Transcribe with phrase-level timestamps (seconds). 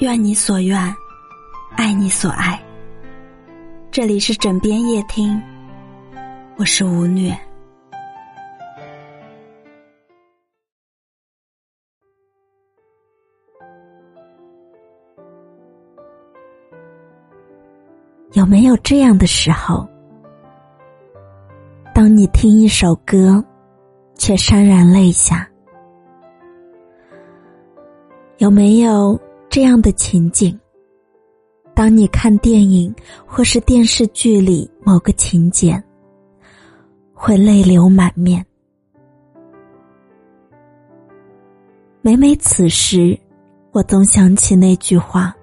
[0.00, 0.78] 愿你所愿，
[1.76, 2.58] 爱你所爱。
[3.90, 5.38] 这里是枕边夜听，
[6.56, 7.38] 我是吴虐。
[18.32, 19.86] 有没有这样的时候？
[21.94, 23.44] 当你听一首歌，
[24.14, 25.46] 却潸然泪下。
[28.38, 30.56] 有没有这样的情景？
[31.74, 32.94] 当你看电影
[33.26, 35.82] 或是电视剧里某个情节，
[37.12, 38.46] 会泪流满面。
[42.00, 43.18] 每每此时，
[43.72, 45.34] 我总想起那句话：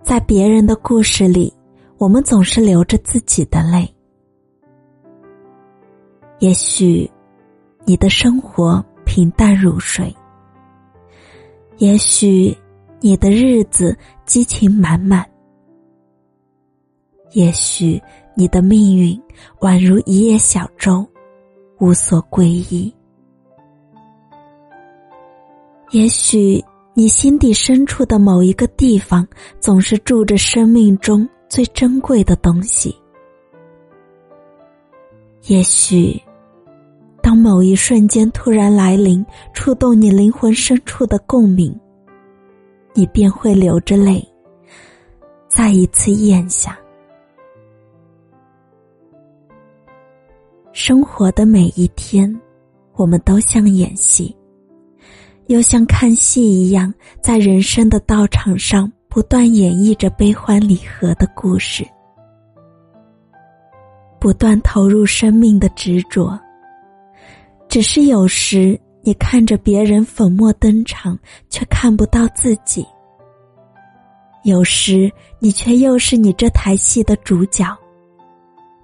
[0.00, 1.52] 在别人的故事里，
[1.98, 3.92] 我们总是流着自己的泪。
[6.38, 7.10] 也许，
[7.84, 10.06] 你的生活平淡如水；
[11.78, 12.56] 也许，
[13.00, 15.24] 你的日子激情满满；
[17.32, 18.00] 也许，
[18.36, 19.20] 你的命运
[19.60, 21.04] 宛如一叶小舟，
[21.80, 22.92] 无所归依；
[25.90, 26.62] 也许，
[26.94, 29.26] 你心底深处的某一个地方，
[29.58, 32.94] 总是住着生命中最珍贵的东西；
[35.46, 36.22] 也许。
[37.22, 41.74] 当某一瞬间突然来临，触动你灵魂深处的共鸣，
[42.94, 44.22] 你便会流着泪，
[45.48, 46.76] 再一次咽下。
[50.72, 52.34] 生活的每一天，
[52.94, 54.34] 我们都像演戏，
[55.46, 56.92] 又像看戏一样，
[57.22, 61.86] 在人生的道场上不断演绎着悲欢离合的故事，
[64.18, 66.36] 不断投入生命的执着。
[67.72, 72.84] 只是有时，你看着别人粉墨登场，却看不到自己；
[74.44, 77.74] 有时，你却又是你这台戏的主角；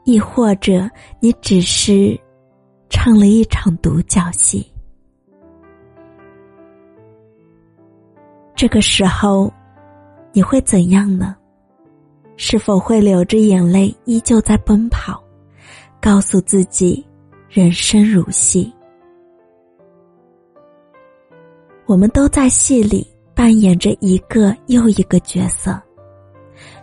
[0.05, 0.89] 亦或者，
[1.21, 2.19] 你只是
[2.89, 4.67] 唱了一场独角戏。
[8.57, 9.53] 这个时候，
[10.33, 11.37] 你会怎样呢？
[12.39, 15.23] 是否会流着眼泪，依旧在奔跑，
[16.01, 17.07] 告诉自己，
[17.51, 18.73] 人生如戏？
[21.89, 25.81] 我们都在戏里扮演着一个又一个角色，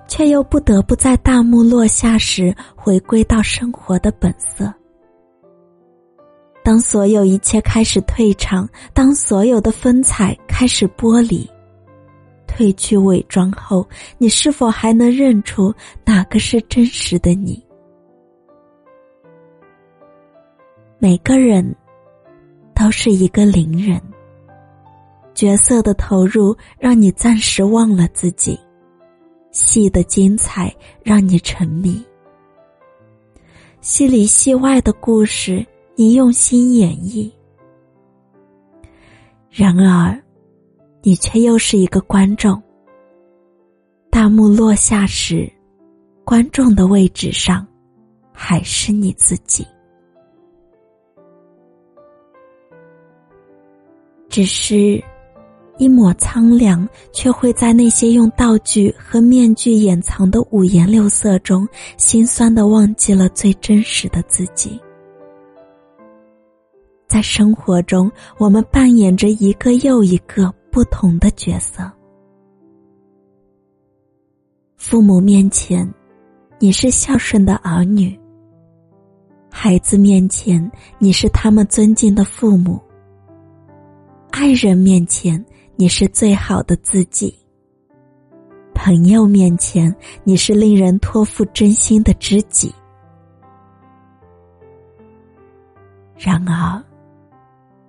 [0.08, 4.74] 却又不得不在大幕落下时回归到生活的本色。
[6.64, 11.48] 当所有一切开始退场，当所有的风采开始剥离，
[12.48, 13.88] 褪去伪装后，
[14.18, 15.72] 你是否还能认出
[16.04, 17.64] 哪个是真实的你？
[20.98, 21.76] 每个人
[22.74, 24.02] 都是一个伶人。
[25.36, 28.58] 角色的投入让你暂时忘了自己，
[29.52, 30.74] 戏的精彩
[31.04, 32.02] 让你沉迷，
[33.82, 35.64] 戏里戏外的故事
[35.96, 37.30] 你用心演绎。
[39.50, 40.18] 然而，
[41.02, 42.62] 你却又是一个观众。
[44.10, 45.52] 大幕落下时，
[46.24, 47.68] 观众的位置上
[48.32, 49.68] 还是你自己，
[54.30, 55.04] 只是。
[55.78, 64.80] 一抹苍凉，却会在那些用道具和面具掩藏的五颜六色中，心酸的忘记了最真实的自己。
[67.08, 71.92] 在生活中，我们扮演着一个又一个不同的角色。
[74.78, 75.92] 父母面前，
[76.58, 78.18] 你是孝顺的儿女；
[79.52, 82.80] 孩子面前，你是他们尊敬的父母；
[84.32, 85.44] 爱人面前。
[85.78, 87.38] 你是最好的自己。
[88.74, 89.94] 朋友面前，
[90.24, 92.74] 你是令人托付真心的知己。
[96.18, 96.82] 然而，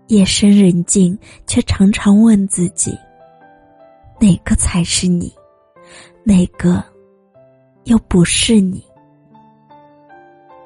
[0.09, 2.97] 夜深人静，却常常问自己：
[4.21, 5.33] 哪个才是你？
[6.25, 6.83] 哪个
[7.85, 8.85] 又不是你？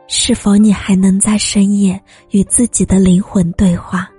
[0.07, 4.11] 是否你还能在深夜与自己的灵魂对话？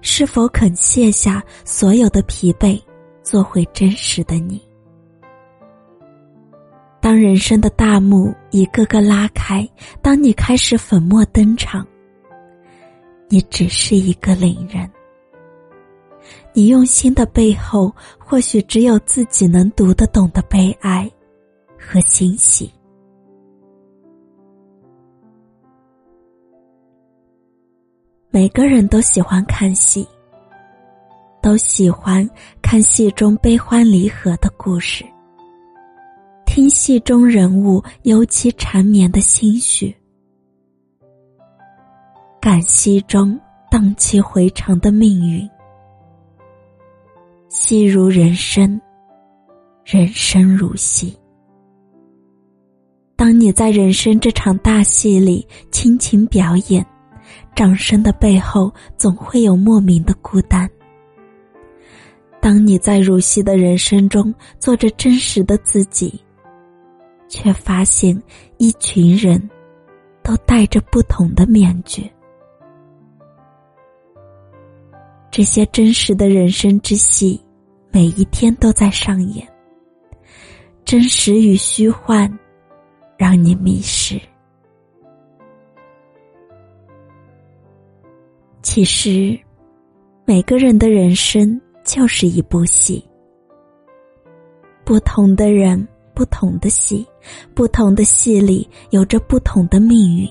[0.00, 2.80] 是否肯卸下所有的疲惫，
[3.22, 4.60] 做回真实的你？
[7.00, 9.68] 当人生的大幕一个个拉开，
[10.00, 11.86] 当你开始粉墨登场，
[13.28, 14.88] 你只是一个领人。
[16.52, 21.10] 你用心的背后，或许只有自己能读得懂的悲哀
[21.76, 22.72] 和欣喜。
[28.34, 30.08] 每个人都喜欢看戏，
[31.42, 32.26] 都喜欢
[32.62, 35.04] 看戏中悲欢离合的故事，
[36.46, 39.94] 听戏中人物尤其缠绵的心绪，
[42.40, 43.38] 感戏中
[43.70, 45.46] 荡气回肠的命运。
[47.50, 48.80] 戏如人生，
[49.84, 51.14] 人生如戏。
[53.14, 56.84] 当你在人生这场大戏里倾情表演，
[57.54, 60.68] 掌声的背后总会有莫名的孤单。
[62.40, 66.20] 当你在如戏的人生中做着真实的自己，
[67.28, 68.20] 却发现
[68.58, 69.50] 一群人
[70.22, 72.10] 都戴着不同的面具。
[75.30, 77.40] 这些真实的人生之戏，
[77.90, 79.46] 每一天都在上演。
[80.84, 82.30] 真实与虚幻。
[83.18, 84.20] 让你迷失。
[88.62, 89.36] 其实，
[90.24, 93.04] 每个人的人生就是一部戏。
[94.84, 97.04] 不同的人，不同的戏，
[97.54, 100.28] 不同的戏里有着不同的命运。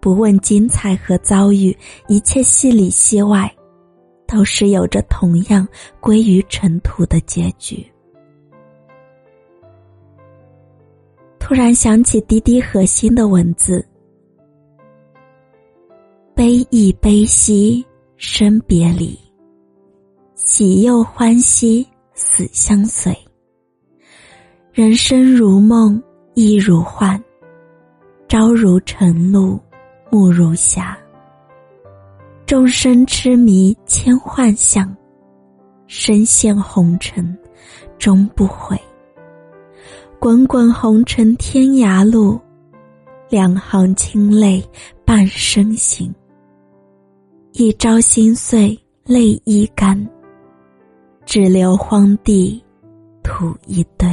[0.00, 1.76] 不问精彩和遭遇，
[2.08, 3.54] 一切戏里戏外，
[4.26, 5.68] 都是有着同样
[6.00, 7.86] 归于尘土的结局。
[11.38, 13.86] 突然想起滴滴核心的文字
[16.40, 17.84] ：“悲亦悲兮
[18.16, 19.14] 生别离，
[20.34, 23.14] 喜又欢喜死相随。
[24.72, 26.02] 人生如梦
[26.32, 27.22] 亦如幻，
[28.26, 29.60] 朝如晨露
[30.10, 30.96] 暮如霞。
[32.46, 34.96] 众生痴迷千幻象，
[35.86, 37.36] 身陷红尘
[37.98, 38.80] 终不悔。”
[40.18, 42.40] 滚滚红尘天涯路，
[43.28, 44.66] 两行清泪
[45.04, 46.10] 半生行。
[47.52, 50.08] 一朝心碎泪一干，
[51.26, 52.62] 只留荒地
[53.24, 54.08] 土一堆。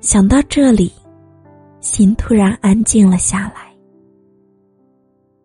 [0.00, 0.90] 想到这里，
[1.80, 3.70] 心突然安静了下来。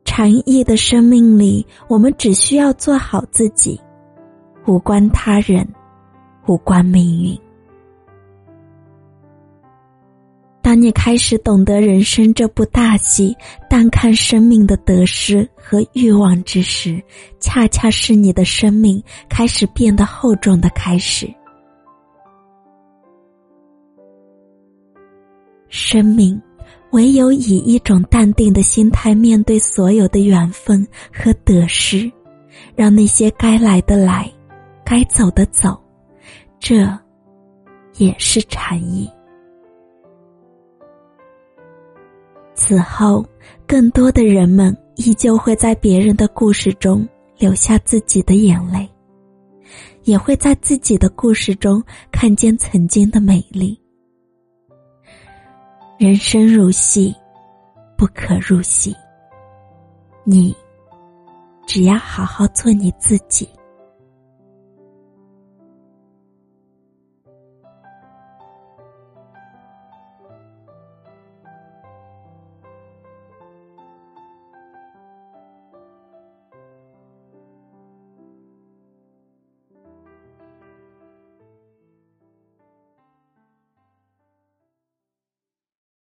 [0.06, 3.80] 禅意的生命里，我们只需要做好自己，
[4.66, 5.68] 无关他人，
[6.48, 7.38] 无关命运。
[10.72, 13.36] 当你开始懂得人生这部大戏，
[13.70, 17.04] 淡看生命的得失和欲望之时，
[17.42, 21.30] 恰恰是你的生命开始变得厚重的开始。
[25.68, 26.42] 生命
[26.92, 32.10] 唯有以一种淡定的心态面对所有的缘分和得失，
[32.78, 34.32] 让那些该来的来，
[34.86, 35.78] 该走的走，
[36.62, 36.88] 这
[37.98, 39.10] 也是禅意。
[42.54, 43.26] 此后，
[43.68, 47.08] 更多的人们依旧会在别人的故事中
[47.38, 48.88] 留下自己的眼泪，
[50.04, 53.80] 也会在自己的故事中看见曾经的美丽。
[55.98, 57.16] 人生如戏，
[57.98, 58.96] 不可入戏。
[60.24, 60.56] 你，
[61.66, 63.48] 只要好好做你自己。